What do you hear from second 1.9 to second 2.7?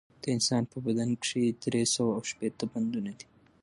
سوه او شپېته